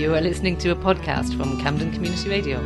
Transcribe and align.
You 0.00 0.14
are 0.14 0.20
listening 0.22 0.56
to 0.60 0.70
a 0.70 0.74
podcast 0.74 1.36
from 1.36 1.60
Camden 1.60 1.92
Community 1.92 2.30
Radio. 2.30 2.58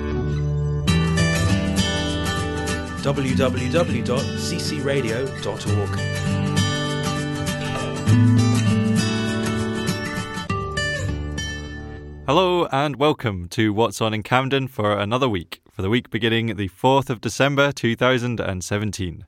www.ccradio.org. 3.02 5.98
Hello 12.28 12.68
and 12.70 12.94
welcome 12.94 13.48
to 13.48 13.72
What's 13.72 14.00
On 14.00 14.14
in 14.14 14.22
Camden 14.22 14.68
for 14.68 14.96
another 14.96 15.28
week, 15.28 15.60
for 15.72 15.82
the 15.82 15.90
week 15.90 16.10
beginning 16.10 16.54
the 16.54 16.68
4th 16.68 17.10
of 17.10 17.20
December 17.20 17.72
2017. 17.72 19.26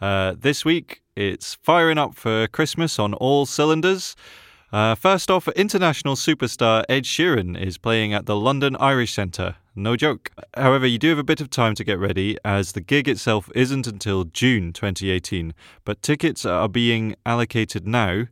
Uh, 0.00 0.34
this 0.36 0.64
week 0.64 1.02
it's 1.14 1.54
firing 1.54 1.98
up 1.98 2.16
for 2.16 2.48
Christmas 2.48 2.98
on 2.98 3.14
all 3.14 3.46
cylinders. 3.46 4.16
Uh, 4.70 4.94
first 4.94 5.30
off, 5.30 5.48
international 5.48 6.14
superstar 6.14 6.84
Ed 6.90 7.04
Sheeran 7.04 7.58
is 7.58 7.78
playing 7.78 8.12
at 8.12 8.26
the 8.26 8.36
London 8.36 8.76
Irish 8.76 9.14
Centre. 9.14 9.56
No 9.74 9.96
joke. 9.96 10.30
However, 10.54 10.86
you 10.86 10.98
do 10.98 11.08
have 11.08 11.18
a 11.18 11.24
bit 11.24 11.40
of 11.40 11.48
time 11.48 11.74
to 11.76 11.84
get 11.84 11.98
ready 11.98 12.36
as 12.44 12.72
the 12.72 12.82
gig 12.82 13.08
itself 13.08 13.48
isn't 13.54 13.86
until 13.86 14.24
June 14.24 14.74
2018, 14.74 15.54
but 15.84 16.02
tickets 16.02 16.44
are 16.44 16.68
being 16.68 17.14
allocated 17.24 17.86
now 17.86 18.26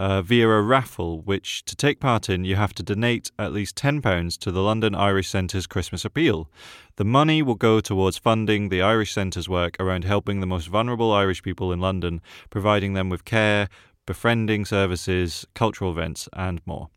uh, 0.00 0.22
via 0.22 0.48
a 0.48 0.62
raffle, 0.62 1.20
which 1.20 1.62
to 1.66 1.76
take 1.76 2.00
part 2.00 2.30
in, 2.30 2.42
you 2.42 2.56
have 2.56 2.72
to 2.72 2.82
donate 2.82 3.30
at 3.38 3.52
least 3.52 3.76
£10 3.76 4.38
to 4.38 4.50
the 4.50 4.62
London 4.62 4.94
Irish 4.94 5.28
Centre's 5.28 5.66
Christmas 5.66 6.06
Appeal. 6.06 6.48
The 6.96 7.04
money 7.04 7.42
will 7.42 7.54
go 7.54 7.80
towards 7.80 8.16
funding 8.16 8.70
the 8.70 8.80
Irish 8.80 9.12
Centre's 9.12 9.46
work 9.46 9.76
around 9.78 10.04
helping 10.04 10.40
the 10.40 10.46
most 10.46 10.68
vulnerable 10.68 11.12
Irish 11.12 11.42
people 11.42 11.70
in 11.70 11.80
London, 11.80 12.22
providing 12.48 12.94
them 12.94 13.10
with 13.10 13.26
care, 13.26 13.68
befriending 14.10 14.64
services, 14.64 15.46
cultural 15.54 15.92
events, 15.92 16.28
and 16.32 16.60
more. 16.66 16.88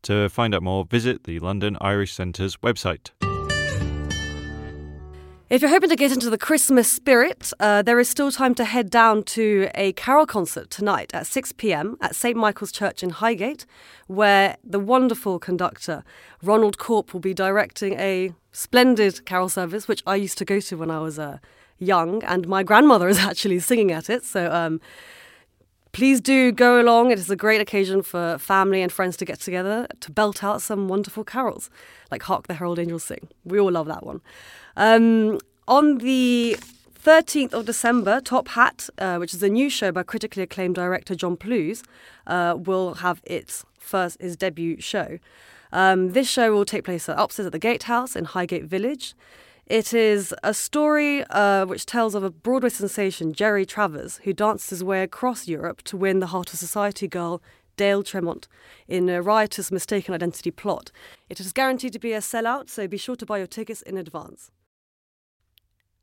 To 0.00 0.26
find 0.30 0.54
out 0.54 0.62
more, 0.62 0.86
visit 0.86 1.24
the 1.24 1.38
London 1.38 1.76
Irish 1.82 2.14
Centre's 2.14 2.56
website. 2.56 3.10
If 5.50 5.60
you're 5.60 5.68
hoping 5.68 5.90
to 5.90 5.96
get 5.96 6.12
into 6.12 6.30
the 6.30 6.38
Christmas 6.38 6.90
spirit, 6.90 7.52
uh, 7.60 7.82
there 7.82 8.00
is 8.00 8.08
still 8.08 8.32
time 8.32 8.54
to 8.54 8.64
head 8.64 8.88
down 8.88 9.24
to 9.24 9.68
a 9.74 9.92
carol 9.92 10.24
concert 10.24 10.70
tonight 10.70 11.10
at 11.12 11.26
6 11.26 11.52
pm 11.52 11.98
at 12.00 12.16
St 12.16 12.38
Michael's 12.38 12.72
Church 12.72 13.02
in 13.02 13.10
Highgate, 13.10 13.66
where 14.06 14.56
the 14.64 14.80
wonderful 14.80 15.38
conductor 15.38 16.04
Ronald 16.42 16.78
Corp 16.78 17.12
will 17.12 17.20
be 17.20 17.34
directing 17.34 18.00
a 18.00 18.32
splendid 18.50 19.26
carol 19.26 19.50
service, 19.50 19.88
which 19.88 20.02
I 20.06 20.16
used 20.16 20.38
to 20.38 20.46
go 20.46 20.58
to 20.60 20.78
when 20.78 20.90
I 20.90 21.00
was 21.00 21.18
uh, 21.18 21.36
young, 21.78 22.24
and 22.24 22.48
my 22.48 22.62
grandmother 22.62 23.08
is 23.08 23.18
actually 23.30 23.58
singing 23.58 23.92
at 23.92 24.08
it. 24.08 24.24
So 24.24 24.50
um, 24.50 24.80
please 25.96 26.20
do 26.20 26.52
go 26.52 26.78
along. 26.78 27.10
It 27.10 27.18
is 27.18 27.30
a 27.30 27.36
great 27.36 27.58
occasion 27.58 28.02
for 28.02 28.36
family 28.36 28.82
and 28.82 28.92
friends 28.92 29.16
to 29.16 29.24
get 29.24 29.40
together 29.40 29.86
to 30.00 30.12
belt 30.12 30.44
out 30.44 30.60
some 30.60 30.88
wonderful 30.88 31.24
carols, 31.24 31.70
like 32.10 32.22
Hark 32.24 32.48
the 32.48 32.52
Herald 32.52 32.78
Angels 32.78 33.02
Sing. 33.02 33.28
We 33.46 33.58
all 33.58 33.72
love 33.72 33.86
that 33.86 34.04
one. 34.04 34.20
Um, 34.76 35.38
on 35.66 35.96
the 35.96 36.58
13th 37.02 37.54
of 37.54 37.64
December, 37.64 38.20
Top 38.20 38.48
Hat, 38.48 38.90
uh, 38.98 39.16
which 39.16 39.32
is 39.32 39.42
a 39.42 39.48
new 39.48 39.70
show 39.70 39.90
by 39.90 40.02
critically 40.02 40.42
acclaimed 40.42 40.74
director 40.74 41.14
John 41.14 41.34
Plews, 41.34 41.82
uh, 42.26 42.56
will 42.58 42.96
have 42.96 43.22
its 43.24 43.64
first 43.78 44.18
its 44.20 44.36
debut 44.36 44.78
show. 44.78 45.18
Um, 45.72 46.12
this 46.12 46.28
show 46.28 46.52
will 46.52 46.66
take 46.66 46.84
place 46.84 47.08
at 47.08 47.18
upstairs 47.18 47.46
at 47.46 47.52
the 47.52 47.58
Gatehouse 47.58 48.14
in 48.14 48.26
Highgate 48.26 48.64
Village. 48.64 49.14
It 49.66 49.92
is 49.92 50.32
a 50.44 50.54
story 50.54 51.24
uh, 51.24 51.66
which 51.66 51.86
tells 51.86 52.14
of 52.14 52.22
a 52.22 52.30
Broadway 52.30 52.68
sensation, 52.68 53.32
Jerry 53.32 53.66
Travers, 53.66 54.20
who 54.22 54.32
danced 54.32 54.70
his 54.70 54.84
way 54.84 55.02
across 55.02 55.48
Europe 55.48 55.82
to 55.84 55.96
win 55.96 56.20
the 56.20 56.28
heart 56.28 56.52
of 56.52 56.60
society 56.60 57.08
girl 57.08 57.42
Dale 57.76 58.04
Tremont 58.04 58.46
in 58.86 59.08
a 59.08 59.20
riotous 59.20 59.72
mistaken 59.72 60.14
identity 60.14 60.52
plot. 60.52 60.92
It 61.28 61.40
is 61.40 61.52
guaranteed 61.52 61.92
to 61.94 61.98
be 61.98 62.12
a 62.12 62.20
sellout, 62.20 62.70
so 62.70 62.86
be 62.86 62.96
sure 62.96 63.16
to 63.16 63.26
buy 63.26 63.38
your 63.38 63.48
tickets 63.48 63.82
in 63.82 63.96
advance. 63.96 64.52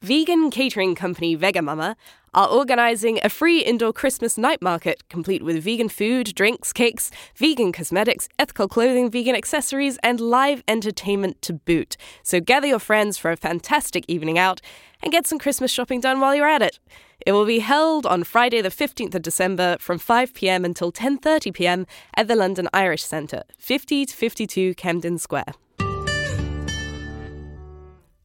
Vegan 0.04 0.50
catering 0.50 0.96
company 0.96 1.38
Vegamama 1.38 1.96
are 2.34 2.50
organising 2.50 3.22
a 3.24 3.30
free 3.30 3.62
indoor 3.62 3.94
Christmas 3.94 4.38
night 4.38 4.62
market 4.62 5.08
complete 5.08 5.42
with 5.42 5.64
vegan 5.64 5.88
food, 5.88 6.36
drinks, 6.36 6.74
cakes, 6.74 7.10
vegan 7.38 7.72
cosmetics, 7.72 8.28
ethical 8.38 8.68
clothing, 8.68 9.10
vegan 9.10 9.34
accessories, 9.34 9.98
and 10.04 10.20
live 10.20 10.62
entertainment 10.68 11.42
to 11.42 11.54
boot. 11.54 11.96
So 12.22 12.42
gather 12.42 12.68
your 12.68 12.80
friends 12.80 13.18
for 13.18 13.32
a 13.32 13.38
fantastic 13.38 14.04
evening 14.10 14.38
out 14.38 14.60
and 15.02 15.10
get 15.10 15.26
some 15.26 15.40
Christmas 15.40 15.72
shopping 15.72 16.02
done 16.02 16.20
while 16.20 16.36
you're 16.36 16.50
at 16.50 16.62
it. 16.62 16.80
It 17.26 17.32
will 17.32 17.46
be 17.46 17.60
held 17.60 18.06
on 18.06 18.26
Friday 18.26 18.60
the 18.60 18.68
15th 18.68 19.16
of 19.16 19.22
December 19.22 19.78
from 19.80 20.00
5 20.00 20.34
pm 20.34 20.66
until 20.66 20.92
10:30 20.92 21.54
pm 21.54 21.86
at 22.18 22.28
the 22.28 22.36
London 22.36 22.68
Irish 22.74 23.04
Centre, 23.04 23.44
50 23.58 24.08
to 24.08 24.14
52 24.14 24.76
Camden 24.76 25.18
Square. 25.18 25.54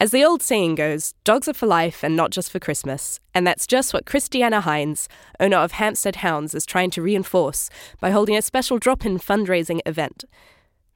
As 0.01 0.13
the 0.13 0.25
old 0.25 0.43
saying 0.43 0.77
goes, 0.77 1.15
dogs 1.25 1.49
are 1.49 1.55
for 1.55 1.67
life 1.67 2.05
and 2.05 2.15
not 2.15 2.31
just 2.31 2.53
for 2.53 2.61
Christmas. 2.61 3.19
And 3.35 3.45
that's 3.45 3.67
just 3.67 3.93
what 3.93 4.07
Christiana 4.07 4.61
Hines, 4.61 5.09
owner 5.41 5.57
of 5.57 5.73
Hampstead 5.73 6.17
Hounds, 6.17 6.55
is 6.55 6.65
trying 6.65 6.91
to 6.91 7.03
reinforce 7.03 7.69
by 8.01 8.13
holding 8.13 8.37
a 8.37 8.43
special 8.43 8.79
drop 8.79 9.05
in 9.05 9.19
fundraising 9.19 9.81
event. 9.87 10.25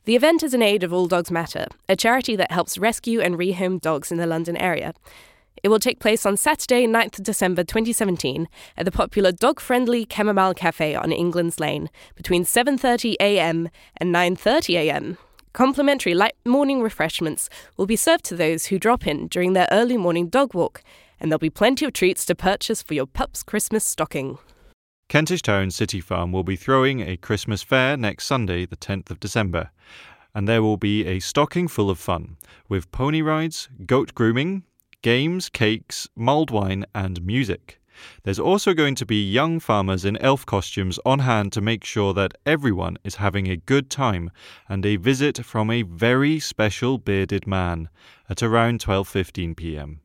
The 0.04 0.14
event 0.14 0.44
is 0.44 0.54
in 0.54 0.62
aid 0.62 0.84
of 0.84 0.92
All 0.92 1.08
Dogs 1.08 1.32
Matter, 1.32 1.66
a 1.88 1.96
charity 1.96 2.36
that 2.36 2.52
helps 2.52 2.78
rescue 2.78 3.20
and 3.20 3.36
rehome 3.36 3.80
dogs 3.80 4.12
in 4.12 4.18
the 4.18 4.26
London 4.26 4.56
area. 4.56 4.94
It 5.64 5.68
will 5.68 5.80
take 5.80 5.98
place 5.98 6.24
on 6.24 6.36
Saturday, 6.36 6.86
9th 6.86 7.24
December 7.24 7.64
2017 7.64 8.48
at 8.76 8.84
the 8.84 8.92
popular 8.92 9.32
dog-friendly 9.32 10.06
Chamomile 10.12 10.54
Cafe 10.54 10.94
on 10.94 11.10
England's 11.10 11.58
Lane 11.58 11.90
between 12.14 12.44
7:30 12.44 13.16
a.m. 13.18 13.68
and 13.96 14.14
9:30 14.14 14.74
a.m. 14.74 15.18
Complimentary 15.52 16.14
light 16.14 16.34
morning 16.46 16.80
refreshments 16.80 17.50
will 17.76 17.84
be 17.84 17.96
served 17.96 18.24
to 18.24 18.34
those 18.34 18.66
who 18.66 18.78
drop 18.78 19.06
in 19.06 19.28
during 19.28 19.52
their 19.52 19.68
early 19.70 19.98
morning 19.98 20.28
dog 20.28 20.54
walk, 20.54 20.82
and 21.20 21.30
there'll 21.30 21.38
be 21.38 21.50
plenty 21.50 21.84
of 21.84 21.92
treats 21.92 22.24
to 22.24 22.34
purchase 22.34 22.82
for 22.82 22.94
your 22.94 23.04
pup's 23.04 23.42
Christmas 23.42 23.84
stocking. 23.84 24.38
Kentish 25.10 25.42
Town 25.42 25.70
City 25.70 26.00
Farm 26.00 26.32
will 26.32 26.42
be 26.42 26.56
throwing 26.56 27.00
a 27.00 27.18
Christmas 27.18 27.62
fair 27.62 27.98
next 27.98 28.24
Sunday, 28.26 28.64
the 28.64 28.78
10th 28.78 29.10
of 29.10 29.20
December. 29.20 29.70
And 30.34 30.48
there 30.48 30.62
will 30.62 30.78
be 30.78 31.04
a 31.04 31.20
stocking 31.20 31.68
full 31.68 31.90
of 31.90 31.98
fun 31.98 32.38
with 32.70 32.90
pony 32.90 33.20
rides, 33.20 33.68
goat 33.84 34.14
grooming, 34.14 34.62
games, 35.02 35.50
cakes, 35.50 36.08
mulled 36.16 36.50
wine, 36.50 36.86
and 36.94 37.22
music. 37.22 37.78
There's 38.24 38.38
also 38.38 38.74
going 38.74 38.94
to 38.96 39.06
be 39.06 39.30
young 39.30 39.60
farmers 39.60 40.04
in 40.04 40.16
elf 40.18 40.44
costumes 40.46 40.98
on 41.04 41.20
hand 41.20 41.52
to 41.52 41.60
make 41.60 41.84
sure 41.84 42.12
that 42.14 42.34
everyone 42.44 42.96
is 43.04 43.16
having 43.16 43.48
a 43.48 43.56
good 43.56 43.90
time 43.90 44.30
and 44.68 44.84
a 44.86 44.96
visit 44.96 45.44
from 45.44 45.70
a 45.70 45.82
very 45.82 46.40
special 46.40 46.98
bearded 46.98 47.46
man 47.46 47.88
at 48.28 48.42
around 48.42 48.80
12:15 48.80 49.56
p.m. 49.56 50.00